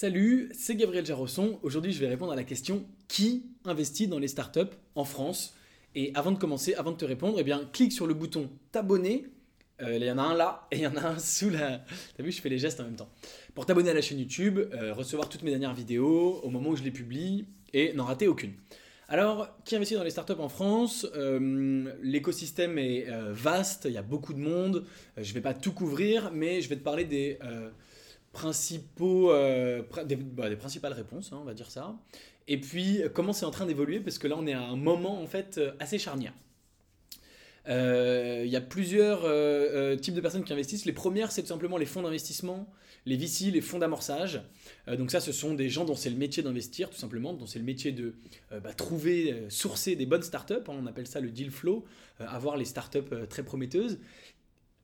Salut, 0.00 0.48
c'est 0.54 0.76
Gabriel 0.76 1.04
Jarosson. 1.04 1.58
Aujourd'hui, 1.64 1.90
je 1.90 1.98
vais 1.98 2.06
répondre 2.06 2.30
à 2.30 2.36
la 2.36 2.44
question 2.44 2.86
qui 3.08 3.46
investit 3.64 4.06
dans 4.06 4.20
les 4.20 4.28
startups 4.28 4.76
en 4.94 5.04
France? 5.04 5.56
Et 5.96 6.12
avant 6.14 6.30
de 6.30 6.38
commencer, 6.38 6.72
avant 6.74 6.92
de 6.92 6.96
te 6.96 7.04
répondre, 7.04 7.40
eh 7.40 7.42
bien, 7.42 7.68
clique 7.72 7.90
sur 7.90 8.06
le 8.06 8.14
bouton 8.14 8.48
t'abonner. 8.70 9.26
Euh, 9.82 9.96
il 9.96 10.04
y 10.04 10.10
en 10.12 10.18
a 10.18 10.22
un 10.22 10.34
là 10.34 10.68
et 10.70 10.76
il 10.76 10.82
y 10.82 10.86
en 10.86 10.96
a 10.96 11.04
un 11.04 11.18
sous 11.18 11.50
la. 11.50 11.84
T'as 12.16 12.22
vu, 12.22 12.30
je 12.30 12.40
fais 12.40 12.48
les 12.48 12.58
gestes 12.58 12.78
en 12.78 12.84
même 12.84 12.94
temps. 12.94 13.08
Pour 13.56 13.66
t'abonner 13.66 13.90
à 13.90 13.94
la 13.94 14.00
chaîne 14.00 14.20
YouTube, 14.20 14.60
euh, 14.72 14.94
recevoir 14.94 15.28
toutes 15.28 15.42
mes 15.42 15.50
dernières 15.50 15.74
vidéos 15.74 16.42
au 16.44 16.48
moment 16.48 16.70
où 16.70 16.76
je 16.76 16.84
les 16.84 16.92
publie 16.92 17.46
et 17.74 17.92
n'en 17.94 18.04
rater 18.04 18.28
aucune. 18.28 18.52
Alors, 19.08 19.48
qui 19.64 19.74
investit 19.74 19.94
dans 19.94 20.04
les 20.04 20.10
startups 20.10 20.38
en 20.38 20.48
France? 20.48 21.08
Euh, 21.16 21.92
L'écosystème 22.04 22.78
est 22.78 23.08
vaste, 23.32 23.86
il 23.86 23.94
y 23.94 23.98
a 23.98 24.02
beaucoup 24.02 24.32
de 24.32 24.38
monde. 24.38 24.84
je 25.16 25.28
ne 25.28 25.34
vais 25.34 25.40
pas 25.40 25.54
tout 25.54 25.72
couvrir, 25.72 26.30
mais 26.32 26.60
je 26.60 26.68
vais 26.68 26.76
te 26.76 26.84
parler 26.84 27.04
des 27.04 27.40
principaux, 28.38 29.32
euh, 29.32 29.82
bah, 30.32 30.48
des, 30.48 30.56
principales 30.56 30.92
réponses, 30.92 31.32
hein, 31.32 31.38
on 31.40 31.44
va 31.44 31.54
dire 31.54 31.72
ça. 31.72 31.96
Et 32.46 32.60
puis, 32.60 33.02
comment 33.12 33.32
c'est 33.32 33.44
en 33.44 33.50
train 33.50 33.66
d'évoluer, 33.66 33.98
parce 33.98 34.18
que 34.18 34.28
là, 34.28 34.36
on 34.38 34.46
est 34.46 34.52
à 34.52 34.62
un 34.62 34.76
moment, 34.76 35.20
en 35.20 35.26
fait, 35.26 35.58
euh, 35.58 35.72
assez 35.80 35.98
charnière. 35.98 36.32
Euh, 37.68 38.44
il 38.46 38.50
y 38.50 38.56
a 38.56 38.60
plusieurs 38.60 39.22
types 40.00 40.14
de 40.14 40.20
personnes 40.20 40.44
qui 40.44 40.52
investissent. 40.52 40.84
Les 40.84 40.92
premières, 40.92 41.32
c'est 41.32 41.42
tout 41.42 41.48
simplement 41.48 41.76
les 41.76 41.84
fonds 41.84 42.02
d'investissement, 42.02 42.72
les 43.06 43.16
VC, 43.16 43.50
les 43.50 43.60
fonds 43.60 43.80
d'amorçage. 43.80 44.40
donc 44.86 45.10
ça, 45.10 45.20
ce 45.20 45.32
sont 45.32 45.52
des 45.54 45.68
gens 45.68 45.84
dont 45.84 45.96
c'est 45.96 46.08
le 46.08 46.16
métier 46.16 46.42
d'investir, 46.42 46.88
tout 46.88 46.96
simplement, 46.96 47.34
dont 47.34 47.46
c'est 47.46 47.58
le 47.58 47.64
métier 47.66 47.92
de 47.92 48.14
bah, 48.50 48.72
trouver, 48.72 49.34
sourcer 49.50 49.96
des 49.96 50.06
bonnes 50.06 50.22
startups. 50.22 50.54
Hein, 50.68 50.78
on 50.82 50.86
appelle 50.86 51.06
ça 51.06 51.20
le 51.20 51.30
deal 51.30 51.50
flow, 51.50 51.84
avoir 52.20 52.56
les 52.56 52.64
startups 52.64 53.26
très 53.28 53.42
prometteuses. 53.42 53.98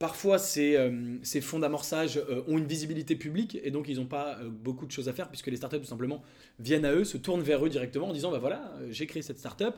Parfois, 0.04 0.38
ces, 0.38 0.76
euh, 0.76 1.16
ces 1.22 1.40
fonds 1.40 1.60
d'amorçage 1.60 2.18
euh, 2.18 2.42
ont 2.46 2.58
une 2.58 2.66
visibilité 2.66 3.16
publique 3.16 3.58
et 3.64 3.70
donc 3.70 3.88
ils 3.88 3.96
n'ont 3.96 4.04
pas 4.04 4.36
euh, 4.36 4.50
beaucoup 4.50 4.84
de 4.84 4.90
choses 4.90 5.08
à 5.08 5.14
faire 5.14 5.30
puisque 5.30 5.46
les 5.46 5.56
startups, 5.56 5.78
tout 5.78 5.86
simplement, 5.86 6.22
viennent 6.58 6.84
à 6.84 6.92
eux, 6.92 7.04
se 7.04 7.16
tournent 7.16 7.40
vers 7.40 7.64
eux 7.64 7.70
directement 7.70 8.08
en 8.08 8.12
disant 8.12 8.30
bah 8.30 8.38
voilà, 8.38 8.70
j'ai 8.90 9.06
créé 9.06 9.22
cette 9.22 9.38
startup, 9.38 9.72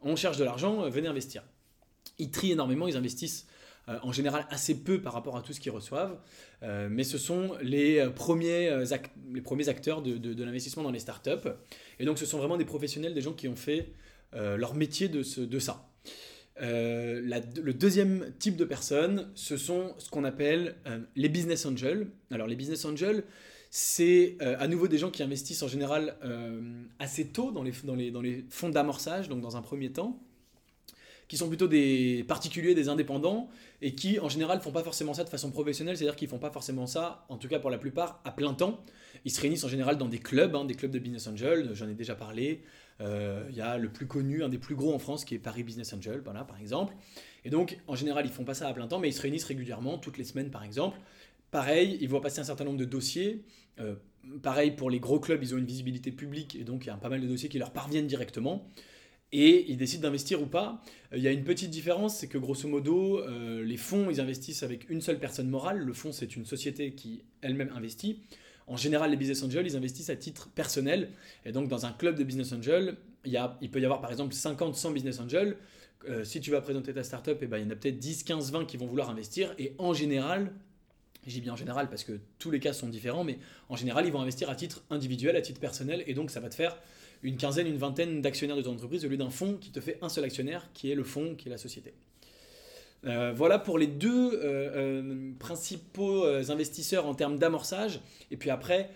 on 0.00 0.16
cherche 0.16 0.36
de 0.36 0.42
l'argent, 0.42 0.90
venez 0.90 1.06
investir. 1.06 1.44
Ils 2.18 2.32
trient 2.32 2.50
énormément, 2.50 2.88
ils 2.88 2.96
investissent 2.96 3.46
en 3.86 4.10
général 4.10 4.48
assez 4.50 4.82
peu 4.82 5.00
par 5.00 5.12
rapport 5.12 5.36
à 5.36 5.42
tout 5.42 5.52
ce 5.52 5.60
qu'ils 5.60 5.70
reçoivent, 5.70 6.18
mais 6.90 7.04
ce 7.04 7.16
sont 7.16 7.52
les 7.62 8.04
premiers, 8.16 8.68
acteurs 9.68 10.02
de, 10.02 10.16
de, 10.16 10.44
l'investissement 10.44 10.82
dans 10.82 10.90
les 10.90 10.98
startups. 10.98 11.48
Et 12.00 12.04
donc 12.04 12.18
ce 12.18 12.26
sont 12.26 12.38
vraiment 12.38 12.56
des 12.56 12.64
professionnels, 12.64 13.14
des 13.14 13.20
gens 13.20 13.32
qui 13.32 13.46
ont 13.46 13.56
fait 13.56 13.92
leur 14.32 14.74
métier 14.74 15.08
de, 15.08 15.22
ce, 15.22 15.40
de 15.40 15.58
ça. 15.60 15.88
Euh, 16.60 17.20
le 17.62 17.72
deuxième 17.72 18.32
type 18.38 18.56
de 18.56 18.64
personnes, 18.64 19.30
ce 19.34 19.56
sont 19.56 19.94
ce 19.98 20.10
qu'on 20.10 20.24
appelle 20.24 20.76
euh, 20.86 20.98
les 21.16 21.28
business 21.28 21.66
angels. 21.66 22.08
Alors 22.30 22.46
les 22.46 22.56
business 22.56 22.84
angels, 22.84 23.24
c'est 23.70 24.36
euh, 24.42 24.56
à 24.58 24.66
nouveau 24.66 24.88
des 24.88 24.98
gens 24.98 25.10
qui 25.10 25.22
investissent 25.22 25.62
en 25.62 25.68
général 25.68 26.16
assez 26.98 27.26
tôt 27.28 27.52
dans 27.52 27.62
les, 27.62 28.44
fonds 28.50 28.70
d'amorçage, 28.70 29.28
donc 29.28 29.40
dans 29.40 29.56
un 29.56 29.62
premier 29.62 29.92
temps, 29.92 30.20
qui 31.28 31.36
sont 31.36 31.48
plutôt 31.48 31.68
des 31.68 32.24
particuliers, 32.26 32.74
des 32.74 32.88
indépendants, 32.88 33.48
et 33.82 33.94
qui 33.94 34.18
en 34.18 34.28
général 34.28 34.60
font 34.60 34.72
pas 34.72 34.82
forcément 34.82 35.14
ça 35.14 35.24
de 35.24 35.28
façon 35.28 35.50
professionnelle, 35.50 35.96
c'est-à-dire 35.96 36.16
qu'ils 36.16 36.28
font 36.28 36.38
pas 36.38 36.50
forcément 36.50 36.86
ça, 36.86 37.26
en 37.28 37.36
tout 37.36 37.48
cas 37.48 37.58
pour 37.58 37.70
la 37.70 37.78
plupart, 37.78 38.20
à 38.24 38.32
plein 38.32 38.54
temps. 38.54 38.82
Ils 39.24 39.30
se 39.30 39.40
réunissent 39.40 39.64
en 39.64 39.68
général 39.68 39.98
dans 39.98 40.08
des 40.08 40.18
clubs, 40.18 40.54
hein, 40.56 40.64
des 40.64 40.74
clubs 40.74 40.90
de 40.90 40.98
business 40.98 41.26
angels, 41.26 41.70
j'en 41.74 41.88
ai 41.88 41.94
déjà 41.94 42.14
parlé, 42.14 42.62
il 43.00 43.06
euh, 43.06 43.50
y 43.52 43.60
a 43.60 43.78
le 43.78 43.90
plus 43.90 44.06
connu, 44.06 44.42
un 44.42 44.48
des 44.48 44.58
plus 44.58 44.74
gros 44.74 44.92
en 44.92 44.98
France, 44.98 45.24
qui 45.24 45.34
est 45.34 45.38
Paris 45.38 45.62
Business 45.62 45.92
Angel, 45.92 46.20
voilà, 46.24 46.44
par 46.44 46.58
exemple. 46.58 46.94
Et 47.44 47.50
donc, 47.50 47.78
en 47.86 47.94
général, 47.94 48.26
ils 48.26 48.32
font 48.32 48.44
pas 48.44 48.54
ça 48.54 48.66
à 48.66 48.74
plein 48.74 48.88
temps, 48.88 48.98
mais 48.98 49.08
ils 49.08 49.12
se 49.12 49.22
réunissent 49.22 49.44
régulièrement, 49.44 49.98
toutes 49.98 50.18
les 50.18 50.24
semaines, 50.24 50.50
par 50.50 50.64
exemple. 50.64 50.98
Pareil, 51.52 51.96
ils 52.00 52.08
voient 52.08 52.20
passer 52.20 52.40
un 52.40 52.44
certain 52.44 52.64
nombre 52.64 52.78
de 52.78 52.84
dossiers. 52.84 53.44
Euh, 53.78 53.94
pareil, 54.42 54.72
pour 54.72 54.90
les 54.90 54.98
gros 54.98 55.20
clubs, 55.20 55.40
ils 55.42 55.54
ont 55.54 55.58
une 55.58 55.66
visibilité 55.66 56.10
publique, 56.10 56.56
et 56.56 56.64
donc 56.64 56.86
il 56.86 56.88
y 56.88 56.90
a 56.90 56.96
pas 56.96 57.08
mal 57.08 57.20
de 57.20 57.26
dossiers 57.28 57.48
qui 57.48 57.58
leur 57.58 57.70
parviennent 57.70 58.08
directement. 58.08 58.66
Et 59.32 59.70
ils 59.70 59.76
décident 59.76 60.02
d'investir 60.02 60.40
ou 60.42 60.46
pas. 60.46 60.82
Euh, 61.12 61.18
il 61.18 61.22
y 61.22 61.28
a 61.28 61.32
une 61.32 61.44
petite 61.44 61.70
différence, 61.70 62.16
c'est 62.16 62.28
que 62.28 62.38
grosso 62.38 62.68
modo, 62.68 63.22
les 63.28 63.76
fonds, 63.76 64.10
ils 64.10 64.20
investissent 64.20 64.62
avec 64.62 64.88
une 64.90 65.00
seule 65.00 65.18
personne 65.18 65.48
morale. 65.48 65.78
Le 65.78 65.92
fonds, 65.92 66.12
c'est 66.12 66.36
une 66.36 66.44
société 66.44 66.92
qui 66.92 67.22
elle-même 67.42 67.70
investit. 67.74 68.20
En 68.66 68.76
général, 68.76 69.10
les 69.10 69.16
business 69.16 69.42
angels, 69.42 69.66
ils 69.66 69.76
investissent 69.76 70.10
à 70.10 70.16
titre 70.16 70.50
personnel. 70.50 71.10
Et 71.46 71.52
donc, 71.52 71.68
dans 71.68 71.86
un 71.86 71.92
club 71.92 72.16
de 72.16 72.24
business 72.24 72.52
angels, 72.52 72.96
il, 73.24 73.40
il 73.62 73.70
peut 73.70 73.80
y 73.80 73.84
avoir 73.84 74.00
par 74.00 74.10
exemple 74.10 74.34
50, 74.34 74.74
100 74.74 74.90
business 74.90 75.20
angels. 75.20 75.56
Euh, 76.08 76.22
si 76.22 76.40
tu 76.40 76.50
vas 76.50 76.60
présenter 76.60 76.92
ta 76.92 77.02
startup, 77.02 77.42
et 77.42 77.44
eh 77.44 77.46
ben, 77.46 77.58
il 77.58 77.64
y 77.64 77.66
en 77.66 77.70
a 77.70 77.76
peut-être 77.76 77.98
10, 77.98 78.22
15, 78.22 78.52
20 78.52 78.64
qui 78.66 78.76
vont 78.76 78.86
vouloir 78.86 79.10
investir. 79.10 79.54
Et 79.58 79.74
en 79.78 79.94
général, 79.94 80.52
je 81.26 81.32
dis 81.32 81.40
bien 81.40 81.54
en 81.54 81.56
général 81.56 81.88
parce 81.88 82.04
que 82.04 82.20
tous 82.38 82.50
les 82.50 82.60
cas 82.60 82.72
sont 82.72 82.88
différents, 82.88 83.24
mais 83.24 83.38
en 83.68 83.76
général, 83.76 84.06
ils 84.06 84.12
vont 84.12 84.20
investir 84.20 84.48
à 84.48 84.54
titre 84.54 84.84
individuel, 84.90 85.34
à 85.34 85.42
titre 85.42 85.60
personnel. 85.60 86.04
Et 86.06 86.14
donc, 86.14 86.30
ça 86.30 86.40
va 86.40 86.48
te 86.48 86.54
faire 86.54 86.76
une 87.22 87.36
quinzaine, 87.36 87.66
une 87.66 87.78
vingtaine 87.78 88.22
d'actionnaires 88.22 88.56
de 88.56 88.62
ton 88.62 88.72
entreprise 88.72 89.04
au 89.04 89.08
lieu 89.08 89.16
d'un 89.16 89.30
fonds 89.30 89.56
qui 89.60 89.70
te 89.70 89.80
fait 89.80 89.98
un 90.02 90.08
seul 90.08 90.24
actionnaire, 90.24 90.68
qui 90.74 90.90
est 90.90 90.94
le 90.94 91.04
fonds, 91.04 91.34
qui 91.34 91.48
est 91.48 91.50
la 91.50 91.58
société. 91.58 91.94
Euh, 93.06 93.32
voilà 93.34 93.58
pour 93.58 93.78
les 93.78 93.86
deux 93.86 94.32
euh, 94.34 94.40
euh, 94.42 95.30
principaux 95.38 96.24
investisseurs 96.24 97.06
en 97.06 97.14
termes 97.14 97.38
d'amorçage. 97.38 98.00
Et 98.30 98.36
puis 98.36 98.50
après, 98.50 98.90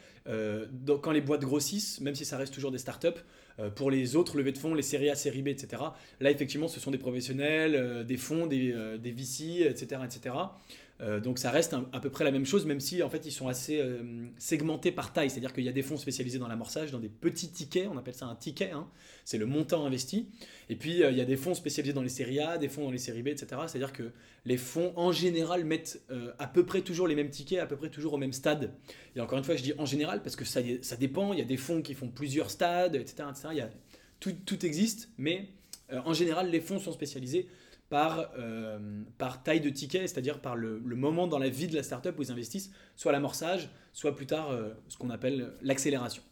quand 1.03 1.11
les 1.11 1.21
boîtes 1.21 1.43
grossissent, 1.43 2.01
même 2.01 2.15
si 2.15 2.25
ça 2.25 2.37
reste 2.37 2.55
toujours 2.55 2.71
des 2.71 2.79
startups, 2.79 3.09
pour 3.75 3.91
les 3.91 4.17
autres 4.17 4.39
levées 4.39 4.53
de 4.53 4.59
fonds, 4.59 4.75
les 4.75 4.83
séries 4.83 5.11
A, 5.11 5.15
séries 5.15 5.43
B, 5.43 5.49
etc., 5.49 5.83
là 6.21 6.31
effectivement 6.31 6.69
ce 6.69 6.81
sont 6.81 6.91
des 6.91 6.99
professionnels, 6.99 8.05
des 8.07 8.17
fonds, 8.17 8.47
des, 8.47 8.75
des 8.99 9.11
VC, 9.11 9.67
etc. 9.69 10.01
etc. 10.05 10.35
Euh, 11.01 11.21
donc 11.21 11.39
ça 11.39 11.51
reste 11.51 11.75
à 11.93 12.01
peu 12.01 12.11
près 12.11 12.25
la 12.25 12.31
même 12.31 12.47
chose, 12.47 12.65
même 12.67 12.81
si 12.81 13.03
en 13.03 13.11
fait 13.11 13.27
ils 13.27 13.33
sont 13.33 13.49
assez 13.49 13.81
euh, 13.81 14.03
segmentés 14.39 14.93
par 14.93 15.13
taille. 15.13 15.31
C'est-à-dire 15.31 15.53
qu'il 15.53 15.65
y 15.65 15.69
a 15.69 15.73
des 15.73 15.83
fonds 15.83 15.97
spécialisés 15.97 16.39
dans 16.39 16.49
l'amorçage, 16.49 16.93
dans 16.93 17.01
des 17.01 17.09
petits 17.09 17.51
tickets, 17.51 17.89
on 17.91 17.97
appelle 17.97 18.15
ça 18.15 18.27
un 18.27 18.37
ticket, 18.37 18.71
hein. 18.71 18.89
c'est 19.25 19.39
le 19.39 19.47
montant 19.47 19.85
investi. 19.85 20.29
Et 20.69 20.77
puis 20.77 21.03
euh, 21.03 21.11
il 21.11 21.19
y 21.19 21.21
a 21.21 21.25
des 21.25 21.37
fonds 21.37 21.55
spécialisés 21.55 21.93
dans 21.93 22.03
les 22.03 22.09
séries 22.09 22.41
A, 22.41 22.59
des 22.59 22.69
fonds 22.69 22.85
dans 22.85 22.91
les 22.91 22.99
séries 22.99 23.23
B, 23.23 23.29
etc. 23.29 23.47
C'est-à-dire 23.67 23.93
que 23.93 24.13
les 24.45 24.57
fonds 24.57 24.93
en 24.97 25.13
général 25.13 25.65
mettent 25.65 26.03
à 26.39 26.47
peu 26.47 26.65
près 26.67 26.83
toujours 26.83 27.07
les 27.07 27.15
mêmes 27.15 27.31
tickets, 27.31 27.61
à 27.61 27.67
peu 27.67 27.77
près 27.77 27.91
toujours 27.91 28.15
au 28.15 28.19
même 28.19 28.33
stade. 28.33 28.73
Et 29.15 29.21
encore 29.21 29.39
une 29.39 29.45
fois, 29.45 29.57
je 29.57 29.63
dis 29.63 29.73
en 29.79 29.87
général 29.87 30.23
parce 30.23 30.37
que 30.37 30.45
ça, 30.45 30.63
dépend. 30.99 31.33
Il 31.33 31.39
y 31.39 31.43
a 31.43 31.47
des 31.47 31.57
fonds 31.57 31.81
qui 31.81 31.95
font 31.95 32.09
plusieurs 32.09 32.51
stades, 32.51 32.97
etc. 32.97 33.25
Il 33.53 33.59
y 33.59 33.61
a, 33.61 33.71
tout 34.21 34.67
existe, 34.67 35.11
mais 35.17 35.49
en 36.05 36.13
général 36.13 36.51
les 36.51 36.61
fonds 36.61 36.79
sont 36.79 36.93
spécialisés 36.93 37.49
par, 37.93 38.31
euh, 38.39 38.79
par 39.19 39.43
taille 39.43 39.61
de 39.61 39.69
ticket, 39.69 40.07
c'est-à-dire 40.07 40.41
par 40.41 40.57
le, 40.57 40.81
moment 40.81 41.27
dans 41.27 41.39
la 41.39 41.51
vie 41.51 41.67
de 41.67 41.77
la 41.77 41.83
startup 41.83 42.19
où 42.19 42.23
ils 42.23 42.33
investissent, 42.33 42.71
soit 42.97 43.13
l'amorçage, 43.13 43.69
soit 43.93 44.17
plus 44.17 44.25
tard 44.25 44.51
euh, 44.51 44.71
ce 44.89 44.97
qu'on 44.97 45.11
appelle 45.11 45.53
l'accélération. 45.61 46.23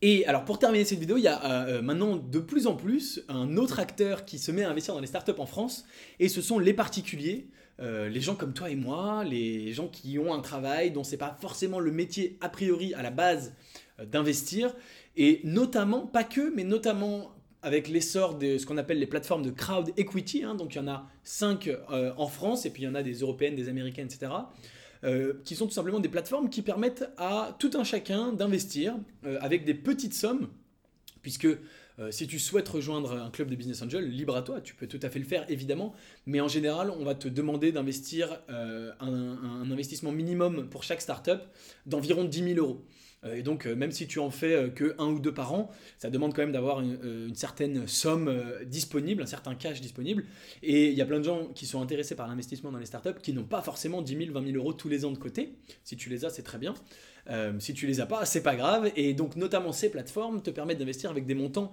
Et 0.00 0.24
alors 0.26 0.44
pour 0.44 0.60
terminer 0.60 0.84
cette 0.84 1.00
vidéo, 1.00 1.16
il 1.16 1.24
y 1.24 1.28
a 1.28 1.66
euh, 1.66 1.82
maintenant 1.82 2.14
de 2.14 2.38
plus 2.38 2.68
en 2.68 2.76
plus 2.76 3.24
un 3.28 3.56
autre 3.56 3.80
acteur 3.80 4.24
qui 4.24 4.38
se 4.38 4.52
met 4.52 4.62
à 4.62 4.70
investir 4.70 4.94
dans 4.94 5.00
les 5.00 5.08
startups 5.08 5.32
en 5.38 5.46
France, 5.46 5.86
et 6.20 6.28
ce 6.28 6.40
sont 6.40 6.60
les 6.60 6.72
particuliers, 6.72 7.48
les 7.80 8.20
gens 8.20 8.36
comme 8.36 8.52
toi 8.52 8.70
et 8.70 8.76
moi, 8.76 9.24
les 9.24 9.72
gens 9.72 9.88
qui 9.88 10.16
ont 10.16 10.32
un 10.32 10.40
travail 10.40 10.92
dont 10.92 11.02
c'est 11.02 11.16
pas 11.16 11.36
forcément 11.40 11.80
le 11.80 11.90
métier 11.90 12.38
a 12.40 12.48
priori 12.48 12.94
à 12.94 13.02
la 13.02 13.10
base 13.10 13.54
d'investir, 14.06 14.72
et 15.16 15.40
notamment, 15.42 16.06
pas 16.06 16.22
que, 16.22 16.54
mais 16.54 16.62
notamment 16.62 17.34
avec 17.62 17.88
l'essor 17.88 18.36
de 18.36 18.58
ce 18.58 18.66
qu'on 18.66 18.76
appelle 18.76 18.98
les 18.98 19.06
plateformes 19.06 19.42
de 19.42 19.50
crowd 19.50 19.92
equity, 19.96 20.42
hein, 20.42 20.54
donc 20.54 20.74
il 20.74 20.78
y 20.78 20.80
en 20.80 20.88
a 20.88 21.08
5 21.22 21.68
euh, 21.68 22.12
en 22.16 22.26
France, 22.26 22.66
et 22.66 22.70
puis 22.70 22.82
il 22.82 22.86
y 22.86 22.88
en 22.88 22.94
a 22.94 23.02
des 23.02 23.20
européennes, 23.20 23.54
des 23.54 23.68
américaines, 23.68 24.06
etc., 24.06 24.32
euh, 25.04 25.34
qui 25.44 25.56
sont 25.56 25.66
tout 25.66 25.72
simplement 25.72 26.00
des 26.00 26.08
plateformes 26.08 26.48
qui 26.48 26.62
permettent 26.62 27.08
à 27.16 27.56
tout 27.58 27.70
un 27.74 27.84
chacun 27.84 28.32
d'investir 28.32 28.96
euh, 29.24 29.38
avec 29.40 29.64
des 29.64 29.74
petites 29.74 30.14
sommes, 30.14 30.48
puisque 31.22 31.48
si 32.10 32.26
tu 32.26 32.40
souhaites 32.40 32.68
rejoindre 32.68 33.12
un 33.12 33.30
club 33.30 33.48
de 33.48 33.54
business 33.54 33.80
angel, 33.82 34.08
libre 34.08 34.34
à 34.34 34.42
toi, 34.42 34.60
tu 34.60 34.74
peux 34.74 34.88
tout 34.88 34.98
à 35.02 35.10
fait 35.10 35.20
le 35.20 35.24
faire 35.24 35.44
évidemment, 35.48 35.94
mais 36.26 36.40
en 36.40 36.48
général, 36.48 36.90
on 36.90 37.04
va 37.04 37.14
te 37.14 37.28
demander 37.28 37.70
d'investir 37.70 38.40
un, 38.48 38.92
un, 38.98 39.70
investissement 39.70 40.10
minimum 40.10 40.68
pour 40.68 40.82
chaque 40.82 41.00
startup 41.00 41.42
d'environ 41.86 42.24
10 42.24 42.54
000 42.54 42.58
euros. 42.58 42.84
Euh, 43.24 43.36
et 43.36 43.42
donc, 43.42 43.66
euh, 43.66 43.74
même 43.74 43.92
si 43.92 44.06
tu 44.06 44.18
en 44.18 44.30
fais 44.30 44.54
euh, 44.54 44.68
que 44.68 44.94
un 44.98 45.06
ou 45.06 45.20
deux 45.20 45.32
par 45.32 45.54
an, 45.54 45.70
ça 45.98 46.10
demande 46.10 46.34
quand 46.34 46.42
même 46.42 46.52
d'avoir 46.52 46.80
une, 46.80 47.34
certaine 47.34 47.86
somme 47.86 48.42
disponible, 48.66 49.22
un 49.22 49.26
certain 49.26 49.54
cash 49.54 49.80
disponible. 49.80 50.24
Et 50.62 50.88
il 50.88 50.94
y 50.94 51.02
a 51.02 51.06
plein 51.06 51.18
de 51.18 51.24
gens 51.24 51.46
qui 51.54 51.66
sont 51.66 51.80
intéressés 51.80 52.14
par 52.14 52.28
l'investissement 52.28 52.72
dans 52.72 52.78
les 52.78 52.86
startups 52.86 53.20
qui 53.22 53.32
n'ont 53.32 53.44
pas 53.44 53.62
forcément 53.62 54.02
10 54.02 54.16
000, 54.16 54.32
20 54.32 54.46
000 54.46 54.56
euros 54.56 54.72
tous 54.72 54.88
les 54.88 55.04
ans 55.04 55.10
de 55.10 55.18
côté. 55.18 55.54
Si 55.84 55.96
tu 55.96 56.08
les 56.08 56.24
as, 56.24 56.30
c'est 56.30 56.42
très 56.42 56.58
bien. 56.58 56.74
si 57.58 57.74
tu 57.74 57.86
les 57.86 58.00
as 58.00 58.06
pas, 58.06 58.24
c'est 58.24 58.42
pas 58.42 58.56
grave. 58.56 58.90
Et 58.96 59.14
donc, 59.14 59.36
notamment 59.36 59.72
ces 59.72 59.90
plateformes 59.90 60.42
te 60.42 60.50
permettent 60.50 60.78
d'investir 60.78 61.10
avec 61.10 61.26
des 61.26 61.34
montants 61.34 61.72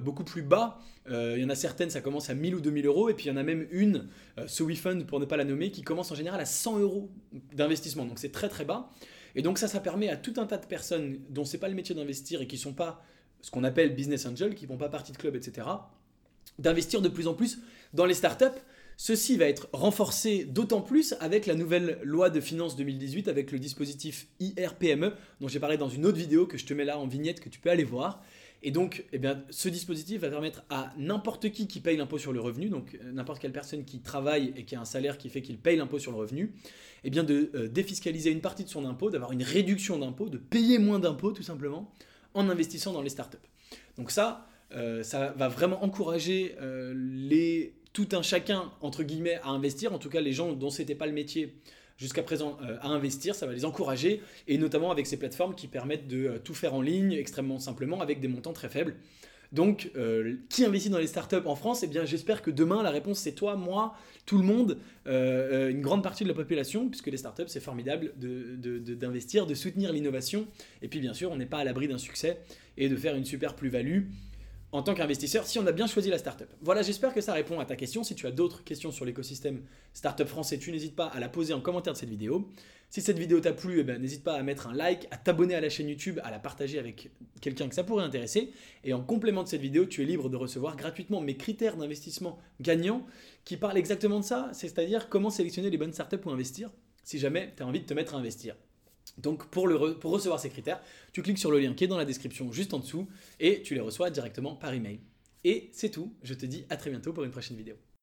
beaucoup 0.00 0.24
plus 0.24 0.42
bas. 0.42 0.78
Il 1.08 1.38
y 1.38 1.44
en 1.44 1.50
a 1.50 1.54
certaines, 1.54 1.90
ça 1.90 2.00
commence 2.00 2.30
à 2.30 2.34
1000 2.34 2.54
ou 2.54 2.60
2000 2.60 2.86
euros. 2.86 3.08
Et 3.08 3.14
puis, 3.14 3.26
il 3.26 3.28
y 3.28 3.32
en 3.32 3.36
a 3.36 3.42
même 3.42 3.66
une, 3.70 4.08
ce 4.46 4.62
WeFund 4.62 5.06
pour 5.06 5.20
ne 5.20 5.24
pas 5.24 5.36
la 5.36 5.44
nommer, 5.44 5.70
qui 5.70 5.82
commence 5.82 6.12
en 6.12 6.14
général 6.14 6.40
à 6.40 6.46
100 6.46 6.78
euros 6.78 7.10
d'investissement. 7.54 8.04
Donc, 8.04 8.18
c'est 8.18 8.32
très 8.32 8.48
très 8.48 8.64
bas. 8.64 8.90
Et 9.34 9.42
donc 9.42 9.58
ça, 9.58 9.68
ça 9.68 9.80
permet 9.80 10.08
à 10.08 10.16
tout 10.16 10.34
un 10.36 10.46
tas 10.46 10.58
de 10.58 10.66
personnes 10.66 11.20
dont 11.28 11.44
c'est 11.44 11.58
pas 11.58 11.68
le 11.68 11.74
métier 11.74 11.94
d'investir 11.94 12.42
et 12.42 12.46
qui 12.46 12.58
sont 12.58 12.72
pas 12.72 13.02
ce 13.40 13.50
qu'on 13.50 13.64
appelle 13.64 13.94
business 13.94 14.26
angel, 14.26 14.54
qui 14.54 14.66
font 14.66 14.76
pas 14.76 14.88
partie 14.88 15.12
de 15.12 15.16
club, 15.16 15.34
etc., 15.36 15.66
d'investir 16.58 17.00
de 17.00 17.08
plus 17.08 17.26
en 17.26 17.34
plus 17.34 17.58
dans 17.94 18.04
les 18.04 18.14
startups 18.14 18.60
Ceci 19.02 19.38
va 19.38 19.46
être 19.46 19.70
renforcé 19.72 20.44
d'autant 20.44 20.82
plus 20.82 21.14
avec 21.20 21.46
la 21.46 21.54
nouvelle 21.54 21.98
loi 22.02 22.28
de 22.28 22.38
finances 22.38 22.76
2018 22.76 23.28
avec 23.28 23.50
le 23.50 23.58
dispositif 23.58 24.26
IRPME 24.40 25.14
dont 25.40 25.48
j'ai 25.48 25.58
parlé 25.58 25.78
dans 25.78 25.88
une 25.88 26.04
autre 26.04 26.18
vidéo 26.18 26.46
que 26.46 26.58
je 26.58 26.66
te 26.66 26.74
mets 26.74 26.84
là 26.84 26.98
en 26.98 27.06
vignette 27.06 27.40
que 27.40 27.48
tu 27.48 27.60
peux 27.60 27.70
aller 27.70 27.82
voir. 27.82 28.22
Et 28.62 28.70
donc, 28.70 29.04
eh 29.12 29.18
bien, 29.18 29.42
ce 29.48 29.68
dispositif 29.68 30.20
va 30.20 30.28
permettre 30.28 30.64
à 30.68 30.92
n'importe 30.98 31.50
qui 31.50 31.66
qui 31.66 31.80
paye 31.80 31.96
l'impôt 31.96 32.18
sur 32.18 32.32
le 32.32 32.40
revenu, 32.40 32.68
donc 32.68 32.98
euh, 33.02 33.12
n'importe 33.12 33.40
quelle 33.40 33.52
personne 33.52 33.84
qui 33.84 34.00
travaille 34.00 34.52
et 34.56 34.64
qui 34.64 34.76
a 34.76 34.80
un 34.80 34.84
salaire 34.84 35.16
qui 35.16 35.30
fait 35.30 35.40
qu'il 35.40 35.58
paye 35.58 35.76
l'impôt 35.76 35.98
sur 35.98 36.12
le 36.12 36.18
revenu, 36.18 36.52
eh 37.04 37.10
bien, 37.10 37.24
de 37.24 37.50
euh, 37.54 37.68
défiscaliser 37.68 38.30
une 38.30 38.42
partie 38.42 38.64
de 38.64 38.68
son 38.68 38.84
impôt, 38.84 39.10
d'avoir 39.10 39.32
une 39.32 39.42
réduction 39.42 39.98
d'impôt, 39.98 40.28
de 40.28 40.36
payer 40.36 40.78
moins 40.78 40.98
d'impôts 40.98 41.32
tout 41.32 41.42
simplement, 41.42 41.90
en 42.34 42.48
investissant 42.50 42.92
dans 42.92 43.02
les 43.02 43.08
startups. 43.08 43.38
Donc 43.96 44.10
ça, 44.10 44.46
euh, 44.72 45.02
ça 45.02 45.32
va 45.36 45.48
vraiment 45.48 45.82
encourager 45.82 46.54
les 46.94 47.74
tout 47.92 48.08
un 48.12 48.22
chacun, 48.22 48.70
entre 48.82 49.02
guillemets, 49.02 49.40
à 49.42 49.48
investir, 49.48 49.92
en 49.92 49.98
tout 49.98 50.10
cas 50.10 50.20
les 50.20 50.32
gens 50.32 50.52
dont 50.52 50.70
c'était 50.70 50.94
pas 50.94 51.06
le 51.06 51.12
métier 51.12 51.56
jusqu'à 52.00 52.22
présent 52.22 52.56
euh, 52.62 52.78
à 52.80 52.88
investir, 52.88 53.34
ça 53.34 53.46
va 53.46 53.52
les 53.52 53.64
encourager, 53.64 54.22
et 54.48 54.58
notamment 54.58 54.90
avec 54.90 55.06
ces 55.06 55.18
plateformes 55.18 55.54
qui 55.54 55.68
permettent 55.68 56.08
de 56.08 56.26
euh, 56.26 56.38
tout 56.38 56.54
faire 56.54 56.74
en 56.74 56.80
ligne 56.80 57.12
extrêmement 57.12 57.58
simplement 57.58 58.00
avec 58.00 58.20
des 58.20 58.28
montants 58.28 58.54
très 58.54 58.70
faibles. 58.70 58.96
Donc, 59.52 59.90
euh, 59.96 60.36
qui 60.48 60.64
investit 60.64 60.90
dans 60.90 60.98
les 60.98 61.08
startups 61.08 61.44
en 61.44 61.56
France? 61.56 61.82
Eh 61.82 61.88
bien, 61.88 62.04
j'espère 62.04 62.40
que 62.40 62.52
demain, 62.52 62.84
la 62.84 62.90
réponse 62.90 63.18
c'est 63.18 63.32
toi, 63.32 63.56
moi, 63.56 63.94
tout 64.24 64.38
le 64.38 64.44
monde, 64.44 64.78
une 65.06 65.80
grande 65.80 66.04
partie 66.04 66.22
de 66.22 66.28
la 66.28 66.34
population, 66.34 66.88
puisque 66.88 67.08
les 67.08 67.16
startups, 67.16 67.48
c'est 67.48 67.58
formidable 67.58 68.12
d'investir, 68.16 69.46
de, 69.46 69.50
de 69.50 69.54
soutenir 69.56 69.92
l'innovation. 69.92 70.46
Et 70.82 70.88
puis, 70.88 71.00
bien 71.00 71.14
sûr, 71.14 71.32
on 71.32 71.36
n'est 71.36 71.46
pas 71.46 71.58
à 71.58 71.64
l'abri 71.64 71.88
d'un 71.88 71.98
succès 71.98 72.38
et 72.78 72.88
de 72.88 72.94
faire 72.94 73.16
une 73.16 73.24
super 73.24 73.56
plus-value 73.56 74.02
en 74.72 74.82
tant 74.82 74.94
qu'investisseur 74.94 75.46
si 75.46 75.58
on 75.58 75.66
a 75.66 75.72
bien 75.72 75.86
choisi 75.86 76.10
la 76.10 76.18
startup. 76.18 76.48
Voilà, 76.60 76.82
j'espère 76.82 77.12
que 77.12 77.20
ça 77.20 77.32
répond 77.32 77.58
à 77.60 77.64
ta 77.64 77.76
question. 77.76 78.04
Si 78.04 78.14
tu 78.14 78.26
as 78.26 78.30
d'autres 78.30 78.64
questions 78.64 78.92
sur 78.92 79.04
l'écosystème 79.04 79.62
startup 79.92 80.26
français, 80.26 80.58
tu 80.58 80.70
n'hésites 80.70 80.94
pas 80.96 81.06
à 81.06 81.20
la 81.20 81.28
poser 81.28 81.54
en 81.54 81.60
commentaire 81.60 81.92
de 81.92 81.98
cette 81.98 82.08
vidéo. 82.08 82.50
Si 82.88 83.00
cette 83.00 83.18
vidéo 83.18 83.40
t'a 83.40 83.52
plu, 83.52 83.80
eh 83.80 83.84
ben, 83.84 84.00
n'hésite 84.00 84.24
pas 84.24 84.34
à 84.34 84.42
mettre 84.42 84.66
un 84.66 84.74
like, 84.74 85.06
à 85.10 85.16
t'abonner 85.16 85.54
à 85.54 85.60
la 85.60 85.68
chaîne 85.68 85.88
YouTube, 85.88 86.18
à 86.24 86.30
la 86.30 86.40
partager 86.40 86.78
avec 86.78 87.10
quelqu'un 87.40 87.68
que 87.68 87.74
ça 87.74 87.84
pourrait 87.84 88.04
intéresser. 88.04 88.52
Et 88.82 88.92
en 88.92 89.00
complément 89.00 89.44
de 89.44 89.48
cette 89.48 89.60
vidéo, 89.60 89.86
tu 89.86 90.02
es 90.02 90.04
libre 90.04 90.28
de 90.28 90.36
recevoir 90.36 90.76
gratuitement 90.76 91.20
mes 91.20 91.36
critères 91.36 91.76
d'investissement 91.76 92.38
gagnants 92.60 93.06
qui 93.44 93.56
parlent 93.56 93.78
exactement 93.78 94.18
de 94.18 94.24
ça, 94.24 94.50
c'est-à-dire 94.52 95.08
comment 95.08 95.30
sélectionner 95.30 95.70
les 95.70 95.78
bonnes 95.78 95.92
startups 95.92 96.18
pour 96.18 96.32
investir 96.32 96.70
si 97.04 97.18
jamais 97.18 97.52
tu 97.56 97.62
as 97.62 97.66
envie 97.66 97.80
de 97.80 97.86
te 97.86 97.94
mettre 97.94 98.14
à 98.14 98.18
investir. 98.18 98.56
Donc 99.18 99.46
pour, 99.46 99.64
recevoir 99.64 100.40
ces 100.40 100.50
critères, 100.50 100.80
tu 101.12 101.22
cliques 101.22 101.38
sur 101.38 101.50
le 101.50 101.58
lien 101.58 101.74
qui 101.74 101.84
est 101.84 101.88
dans 101.88 101.98
la 101.98 102.04
description 102.04 102.52
juste 102.52 102.74
en 102.74 102.78
dessous 102.78 103.08
et 103.38 103.62
tu 103.62 103.74
les 103.74 103.80
reçois 103.80 104.10
directement 104.10 104.54
par 104.54 104.72
email. 104.72 105.00
Et 105.44 105.70
c'est 105.72 105.90
tout, 105.90 106.14
je 106.22 106.34
te 106.34 106.46
dis 106.46 106.64
à 106.70 106.76
très 106.76 106.90
bientôt 106.90 107.12
pour 107.12 107.24
une 107.24 107.30
prochaine 107.30 107.56
vidéo. 107.56 107.76